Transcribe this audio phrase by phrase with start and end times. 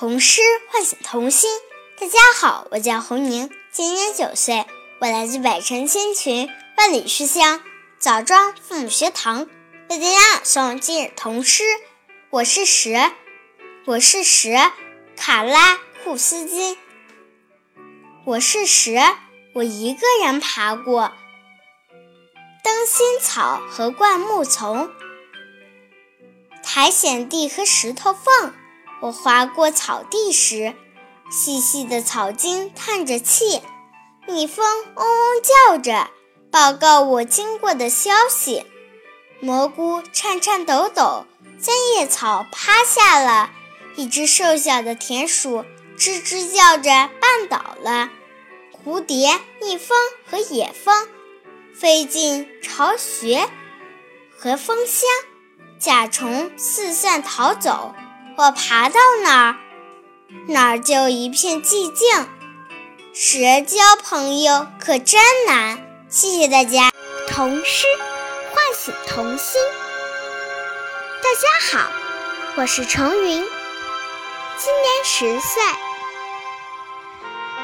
[0.00, 1.50] 童诗唤醒童心。
[2.00, 4.64] 大家好，我叫侯宁，今年九岁，
[4.98, 6.48] 我来自百城千群、
[6.78, 7.60] 万里书香
[7.98, 9.46] 枣庄父母学堂，
[9.90, 11.64] 为大家朗诵今日童诗。
[12.30, 12.98] 我是十，
[13.84, 14.56] 我是十，
[15.18, 16.78] 卡拉库斯基。
[18.24, 18.98] 我是十，
[19.52, 21.12] 我一个人爬过
[22.64, 24.90] 灯芯草和灌木丛，
[26.62, 28.54] 苔藓地和石头缝。
[29.00, 30.74] 我划过草地时，
[31.30, 33.62] 细细的草茎叹着气，
[34.26, 36.10] 蜜蜂嗡嗡叫着，
[36.50, 38.66] 报告我经过的消息。
[39.40, 41.24] 蘑菇颤颤抖抖，
[41.58, 43.50] 三叶草趴下了，
[43.96, 45.64] 一只瘦小的田鼠
[45.96, 48.10] 吱吱叫着绊倒了。
[48.84, 49.96] 蝴蝶、蜜蜂
[50.30, 51.08] 和野蜂
[51.74, 53.48] 飞进巢穴
[54.36, 55.08] 和蜂箱，
[55.78, 57.94] 甲虫四散逃走。
[58.40, 59.56] 我爬到哪儿，
[60.48, 62.26] 哪儿就一片寂静。
[63.12, 65.78] 蛇交朋友可真难。
[66.08, 66.90] 谢谢大家。
[67.28, 67.86] 童诗
[68.54, 69.60] 唤醒童心。
[71.22, 71.92] 大家好，
[72.56, 73.44] 我是程云，
[74.56, 75.62] 今年十岁，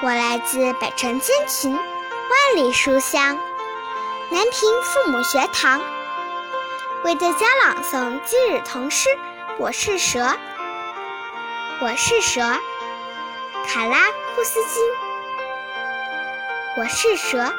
[0.00, 3.38] 我来自北城千群，万里书香
[4.30, 5.82] 南平父母学堂，
[7.04, 9.10] 为大家朗诵今日童诗。
[9.58, 10.34] 我是蛇。
[11.82, 12.40] 我是蛇，
[13.66, 14.80] 卡拉库斯基。
[16.78, 17.52] 我是蛇，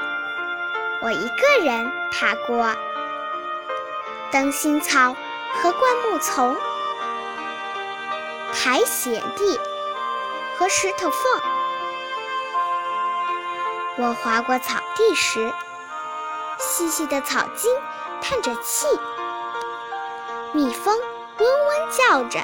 [1.02, 2.73] 我一个人爬过
[4.31, 5.13] 灯芯草
[5.61, 6.55] 和灌木丛，
[8.53, 9.59] 苔藓地
[10.57, 11.41] 和石头缝。
[13.97, 15.51] 我划过草地时，
[16.57, 17.69] 细细的草茎
[18.21, 18.88] 叹着气，
[20.53, 20.97] 蜜蜂
[21.39, 22.39] 嗡嗡叫着。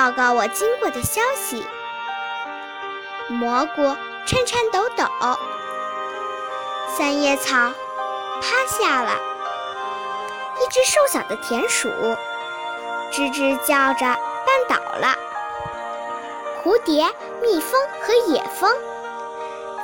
[0.00, 1.62] 报告我经过的消息。
[3.28, 5.04] 蘑菇颤颤抖抖，
[6.96, 7.70] 三叶草
[8.40, 9.12] 趴下了，
[10.58, 11.90] 一只瘦小的田鼠
[13.12, 14.06] 吱吱叫着
[14.46, 15.14] 绊倒了。
[16.64, 17.06] 蝴蝶、
[17.42, 18.74] 蜜蜂和野蜂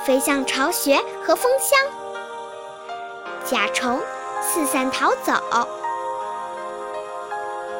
[0.06, 1.78] 飞向巢穴和蜂箱，
[3.44, 4.02] 甲虫
[4.40, 5.34] 四散逃走。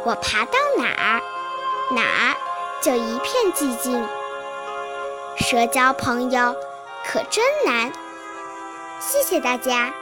[0.04, 1.22] 我爬到哪儿？
[1.91, 2.36] 哪儿
[2.82, 4.06] 就一片寂静。
[5.38, 6.54] 蛇交朋友
[7.04, 7.92] 可真难。
[8.98, 9.92] 谢谢大家。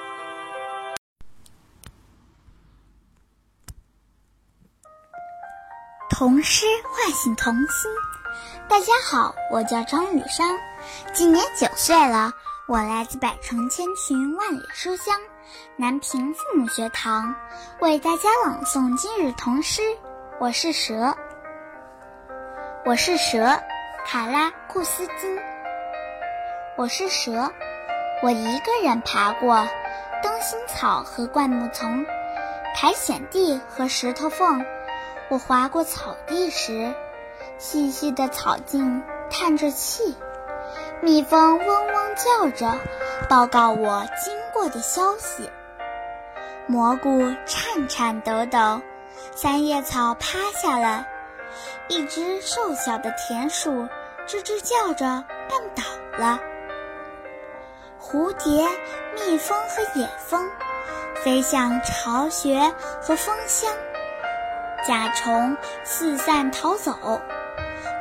[6.08, 7.90] 童诗唤醒童心。
[8.66, 10.58] 大家好，我叫张雨山，
[11.12, 12.32] 今年九岁了。
[12.66, 15.14] 我来自百城千群，万里书香
[15.76, 17.34] 南平父母学堂，
[17.80, 19.82] 为大家朗诵今日童诗。
[20.40, 21.14] 我是蛇。
[22.86, 23.62] 我是蛇，
[24.04, 25.38] 卡拉库斯金。
[26.76, 27.50] 我是蛇，
[28.22, 29.66] 我一个人爬过
[30.22, 32.04] 灯芯草和灌木丛，
[32.74, 34.66] 苔藓地和石头缝。
[35.30, 36.94] 我划过草地时，
[37.56, 40.14] 细细的草茎叹着气，
[41.00, 42.78] 蜜蜂嗡嗡叫着，
[43.30, 45.50] 报告我经过的消息。
[46.66, 48.82] 蘑菇颤颤抖抖，
[49.34, 51.06] 三叶草趴下了。
[51.88, 53.70] 一只瘦小的田鼠
[54.26, 55.04] 吱吱叫着
[55.48, 55.82] 绊倒
[56.18, 56.40] 了。
[58.00, 58.68] 蝴蝶、
[59.14, 60.50] 蜜蜂和野蜂
[61.22, 62.60] 飞向巢穴
[63.00, 63.70] 和蜂箱，
[64.86, 66.92] 甲虫四散逃走。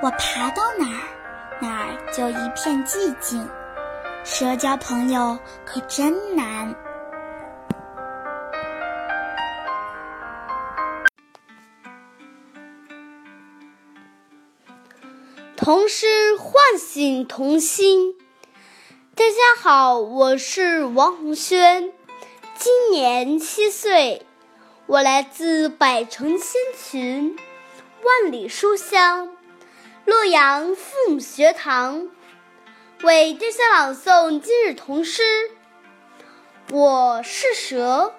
[0.01, 1.07] 我爬到哪儿，
[1.61, 3.49] 哪儿就一片寂静。
[4.25, 6.73] 社交朋友可真难。
[15.63, 18.17] 童诗唤醒童心。
[19.15, 21.93] 大家好，我是王红轩，
[22.57, 24.25] 今年七岁，
[24.87, 27.37] 我来自百城千群，
[28.03, 29.37] 万里书香
[30.03, 32.09] 洛阳父母学堂，
[33.03, 35.23] 为大家朗诵今日童诗。
[36.71, 38.13] 我是蛇，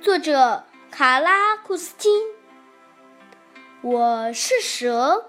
[0.00, 2.22] 作者卡拉库斯汀。
[3.82, 5.26] 我是蛇。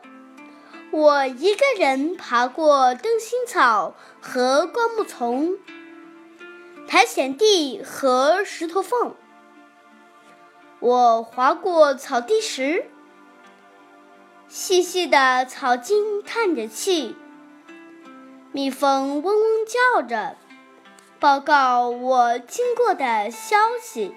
[0.98, 5.58] 我一个人爬过灯芯草和灌木丛，
[6.88, 9.14] 苔藓地和石头缝。
[10.80, 12.86] 我划过草地时，
[14.48, 17.18] 细细的草茎叹着气，
[18.54, 20.38] 蜜蜂嗡嗡叫着，
[21.20, 24.16] 报告我经过的消息。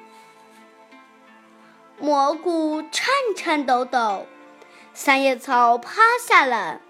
[1.98, 4.26] 蘑菇颤颤抖抖。
[5.00, 6.80] 三叶草趴下了，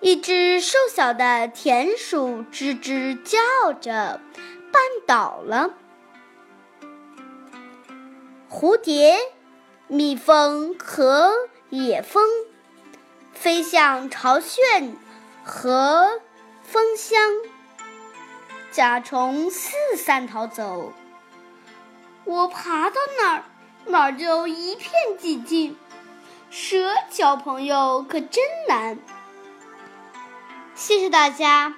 [0.00, 4.20] 一只瘦小的田鼠吱吱叫着，
[4.72, 5.74] 绊倒了。
[8.48, 9.18] 蝴蝶、
[9.88, 11.32] 蜜蜂和
[11.70, 12.24] 野蜂
[13.32, 14.62] 飞向巢穴
[15.42, 16.20] 和
[16.62, 17.20] 蜂箱，
[18.70, 20.92] 甲虫四散逃走。
[22.22, 23.44] 我爬到哪儿，
[23.86, 25.76] 哪儿就一片寂静。
[26.50, 26.76] 蛇
[27.08, 28.98] 交朋友可真难。
[30.74, 31.76] 谢谢大家。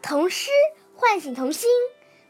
[0.00, 0.50] 童诗
[0.94, 1.68] 唤醒童心。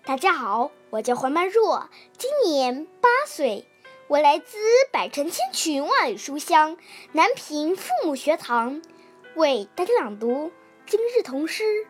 [0.06, 3.68] 大家好，我叫黄曼若，今年八岁，
[4.08, 4.56] 我来自
[4.90, 6.78] 百城千群万里书香
[7.12, 8.80] 南平父母学堂，
[9.34, 10.52] 为大家朗读
[10.86, 11.86] 今日童诗。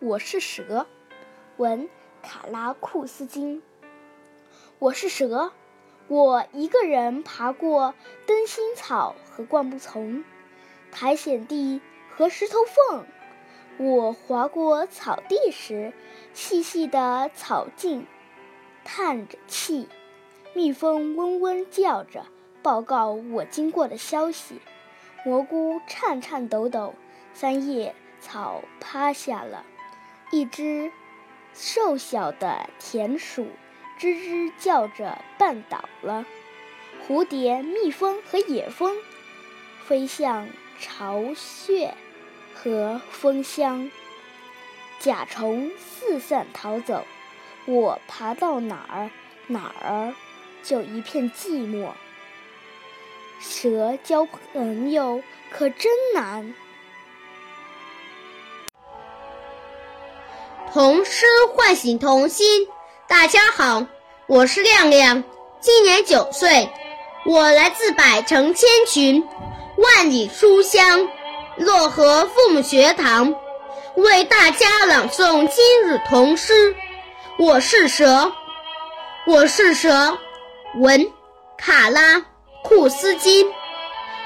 [0.00, 0.86] 我是蛇。
[1.56, 1.88] 文
[2.20, 3.62] 卡拉库斯金。
[4.80, 5.52] 我是蛇，
[6.08, 7.94] 我一个人爬过
[8.26, 10.24] 灯芯草和灌木丛，
[10.90, 11.80] 苔藓地
[12.10, 13.06] 和石头缝。
[13.78, 15.92] 我划过草地时，
[16.32, 18.04] 细细的草茎
[18.84, 19.88] 叹着气，
[20.54, 22.26] 蜜蜂嗡嗡叫着，
[22.64, 24.60] 报告我经过的消息。
[25.24, 26.94] 蘑菇颤颤抖抖，
[27.32, 29.64] 三叶草趴下了，
[30.32, 30.90] 一只。
[31.54, 33.46] 瘦小的田鼠
[33.98, 36.26] 吱吱叫着，绊倒了。
[37.06, 38.96] 蝴蝶、蜜蜂和野蜂
[39.86, 40.48] 飞向
[40.80, 41.94] 巢穴
[42.54, 43.90] 和蜂箱，
[44.98, 47.06] 甲虫四散逃走。
[47.66, 49.10] 我爬到哪儿，
[49.46, 50.14] 哪儿
[50.62, 51.92] 就一片寂寞。
[53.40, 56.54] 蛇交朋友可真难。
[60.74, 61.24] 童诗
[61.54, 62.66] 唤醒童心。
[63.06, 63.86] 大家好，
[64.26, 65.22] 我是亮亮，
[65.60, 66.68] 今年九岁，
[67.24, 69.24] 我来自百城千群，
[69.76, 71.08] 万里书香
[71.60, 73.36] 漯河父母学堂，
[73.94, 76.74] 为大家朗诵今日童诗。
[77.38, 78.32] 我是蛇，
[79.28, 80.18] 我是蛇，
[80.80, 81.08] 文
[81.56, 82.20] 卡拉
[82.64, 83.46] 库斯金。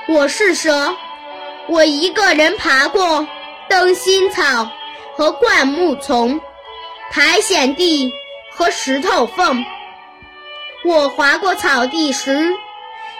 [0.08, 0.96] 我是蛇，
[1.68, 3.28] 我一个人爬过
[3.68, 4.66] 灯芯草。
[5.18, 6.40] 和灌木丛、
[7.10, 8.08] 苔藓地
[8.52, 9.64] 和石头缝，
[10.84, 12.54] 我划过草地时，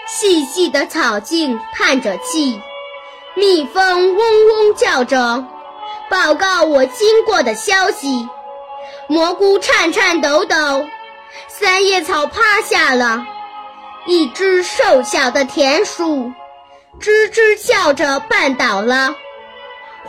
[0.07, 2.57] 细细的草茎叹着气，
[3.35, 5.43] 蜜蜂嗡嗡叫着，
[6.09, 8.25] 报告我经过的消息。
[9.07, 10.55] 蘑菇颤颤抖抖，
[11.49, 13.25] 三叶草趴下了，
[14.05, 16.31] 一只瘦小的田鼠
[17.01, 19.13] 吱吱叫着绊倒了，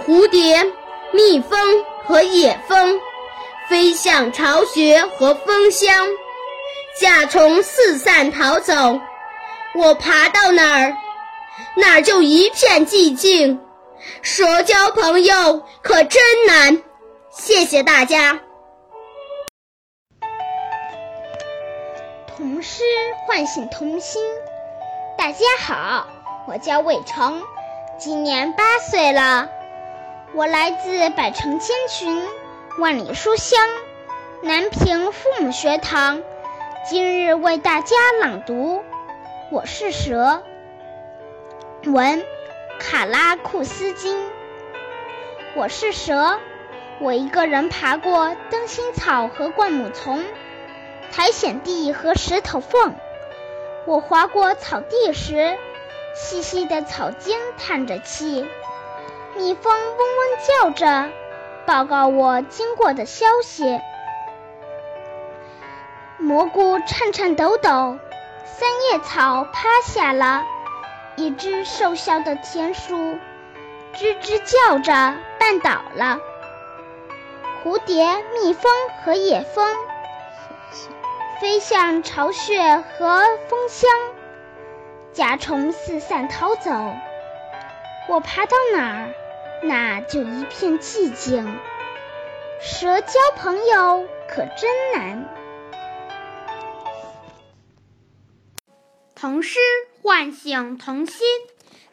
[0.06, 0.64] 蝴蝶。
[1.12, 1.58] 蜜蜂
[2.04, 3.00] 和野蜂
[3.68, 6.08] 飞向巢穴和蜂箱，
[7.00, 9.00] 甲虫四散逃走。
[9.74, 10.96] 我爬到哪儿，
[11.76, 13.60] 哪儿就一片寂静。
[14.22, 16.82] 蛇交朋友可真难。
[17.30, 18.40] 谢谢大家。
[22.36, 22.82] 童诗
[23.26, 24.22] 唤醒童心。
[25.16, 26.06] 大家好，
[26.48, 27.42] 我叫魏成，
[27.98, 29.48] 今年八岁了。
[30.32, 32.22] 我来自百城千群，
[32.78, 33.58] 万里书香
[34.42, 36.22] 南平父母学堂，
[36.88, 38.84] 今日为大家朗读。
[39.50, 40.44] 我是蛇。
[41.84, 42.24] 文
[42.78, 44.24] 卡拉库斯金。
[45.56, 46.38] 我是蛇，
[47.00, 50.24] 我一个人爬过灯芯草和灌木丛，
[51.10, 52.94] 苔藓地和石头缝。
[53.84, 55.58] 我划过草地时，
[56.14, 58.46] 细细的草茎叹着气。
[59.36, 61.10] 蜜蜂嗡嗡叫着，
[61.66, 63.80] 报告我经过的消息。
[66.18, 67.98] 蘑菇颤颤抖抖，
[68.44, 70.44] 三叶草趴下了，
[71.16, 72.94] 一只瘦小的田鼠
[73.94, 74.92] 吱吱叫着
[75.38, 76.18] 绊倒了。
[77.62, 78.70] 蝴蝶、蜜蜂
[79.02, 79.66] 和野蜂
[81.40, 83.90] 飞向巢穴和蜂箱，
[85.12, 86.70] 甲虫四散逃走。
[88.08, 89.14] 我爬到哪儿，
[89.62, 91.58] 那就一片寂静。
[92.62, 95.28] 蛇交朋友可真难。
[99.14, 99.58] 童诗
[100.02, 101.26] 唤醒童心。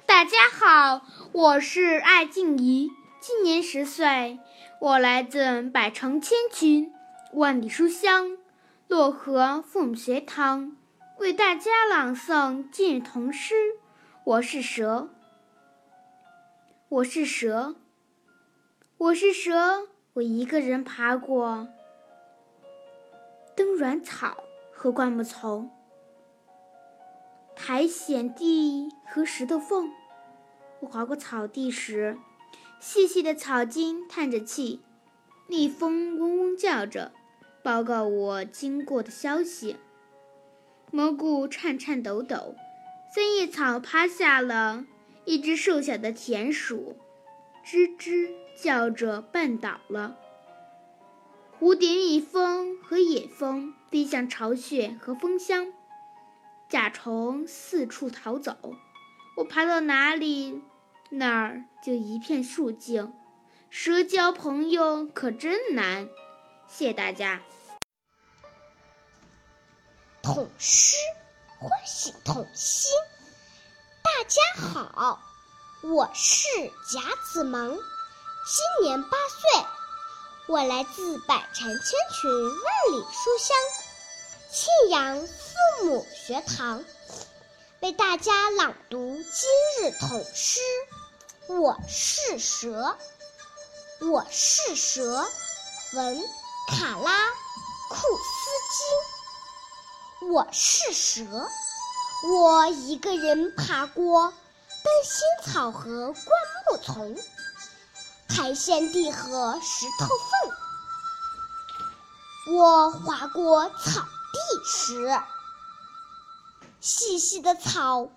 [0.06, 1.02] 大家好，
[1.34, 4.40] 我是艾静怡，今年十岁，
[4.80, 6.94] 我来自百城千群，
[7.34, 8.38] 万里书香
[8.88, 10.78] 漯河父母学堂，
[11.18, 13.56] 为大家朗诵今日童诗。
[14.24, 15.10] 我是蛇。
[16.90, 17.76] 我是蛇，
[18.98, 21.68] 我是蛇，我一个人爬过
[23.58, 24.38] 灯软草
[24.72, 25.70] 和灌木丛，
[27.58, 29.92] 苔藓地和石头缝。
[30.80, 32.18] 我划过草地时，
[32.80, 34.82] 细细的草茎叹着气，
[35.46, 37.12] 蜜蜂嗡嗡叫着，
[37.62, 39.76] 报告我经过的消息。
[40.92, 42.56] 蘑菇颤颤抖抖，
[43.14, 44.86] 三叶草趴下了
[45.28, 46.98] 一只瘦小的田鼠，
[47.66, 50.18] 吱吱叫着绊倒了。
[51.60, 55.74] 蝴蝶、蜜蜂和野蜂飞向巢穴和蜂箱，
[56.70, 58.56] 甲虫四处逃走。
[59.36, 60.62] 我爬到哪里，
[61.10, 63.14] 那儿就一片树静。
[63.70, 66.08] 蛇交朋友可真难。
[66.70, 67.42] 谢大家。
[70.24, 70.96] 童诗
[71.60, 72.90] 唤醒童心。
[74.18, 74.42] 大家
[74.74, 75.22] 好，
[75.82, 76.48] 我是
[76.90, 79.66] 贾子萌，今年八岁，
[80.48, 83.56] 我来自百城千群万里书香
[84.52, 86.84] 庆阳父母学堂，
[87.82, 90.62] 为大家朗读今日童诗。
[91.46, 92.98] 我是蛇，
[94.00, 95.30] 我是蛇，
[95.94, 96.20] 文
[96.72, 97.30] 卡拉
[97.88, 100.26] 库斯基。
[100.32, 101.24] 我是蛇，
[102.24, 104.34] 我一个人爬过
[104.84, 106.16] 灯芯草和灌
[106.72, 107.16] 木丛，
[108.28, 110.08] 苔藓地和石头
[112.48, 112.56] 缝。
[112.56, 115.22] 我划过草地时，
[116.82, 118.10] 细细的草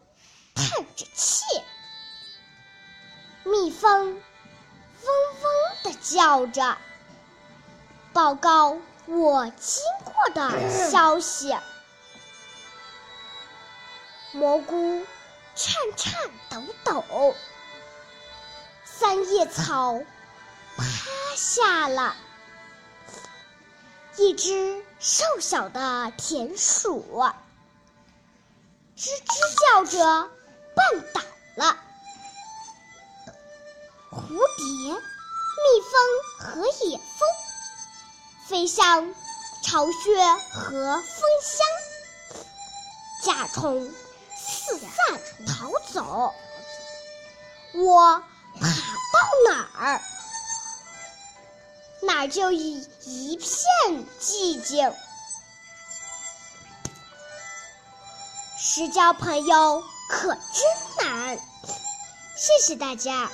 [0.54, 0.66] 叹
[0.97, 1.45] 着气，
[3.45, 6.78] 蜜蜂嗡嗡地叫着，
[8.14, 11.54] 报告我经过的消息。
[14.33, 15.05] 蘑菇
[15.57, 17.35] 颤颤抖抖，
[18.85, 20.01] 三叶草
[20.77, 20.85] 趴
[21.35, 22.15] 下了，
[24.17, 27.05] 一只瘦小的田鼠
[28.97, 30.31] 吱吱叫着
[30.77, 31.21] 绊倒
[31.57, 31.77] 了。
[34.13, 36.01] 蝴蝶、蜜蜂
[36.39, 37.29] 和野蜂
[38.47, 39.13] 飞向
[39.65, 40.23] 巢穴
[40.53, 41.05] 和蜂
[41.43, 41.67] 箱，
[43.25, 43.93] 甲虫。
[44.71, 46.33] 四散逃走，
[47.75, 48.23] 我
[48.61, 50.00] 爬到哪儿，
[52.03, 52.87] 哪儿就一
[53.37, 54.95] 片寂静。
[58.57, 61.37] 时交朋友可真难，
[62.37, 63.29] 谢谢大家。